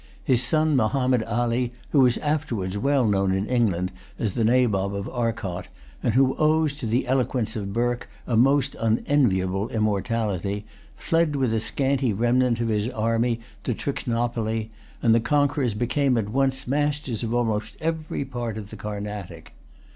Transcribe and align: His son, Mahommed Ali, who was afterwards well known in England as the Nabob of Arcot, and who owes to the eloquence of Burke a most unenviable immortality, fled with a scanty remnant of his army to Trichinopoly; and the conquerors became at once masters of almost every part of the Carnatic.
His 0.23 0.41
son, 0.41 0.75
Mahommed 0.75 1.21
Ali, 1.25 1.71
who 1.91 1.99
was 1.99 2.17
afterwards 2.17 2.75
well 2.75 3.05
known 3.05 3.31
in 3.31 3.45
England 3.45 3.91
as 4.17 4.33
the 4.33 4.43
Nabob 4.43 4.95
of 4.95 5.07
Arcot, 5.07 5.67
and 6.01 6.15
who 6.15 6.35
owes 6.37 6.73
to 6.79 6.87
the 6.87 7.05
eloquence 7.05 7.55
of 7.55 7.71
Burke 7.71 8.09
a 8.25 8.35
most 8.35 8.75
unenviable 8.79 9.69
immortality, 9.69 10.65
fled 10.95 11.35
with 11.35 11.53
a 11.53 11.59
scanty 11.59 12.13
remnant 12.13 12.59
of 12.61 12.69
his 12.69 12.89
army 12.89 13.41
to 13.63 13.75
Trichinopoly; 13.75 14.71
and 15.03 15.13
the 15.13 15.19
conquerors 15.19 15.75
became 15.75 16.17
at 16.17 16.29
once 16.29 16.65
masters 16.67 17.21
of 17.21 17.31
almost 17.31 17.75
every 17.79 18.25
part 18.25 18.57
of 18.57 18.71
the 18.71 18.77
Carnatic. 18.77 19.53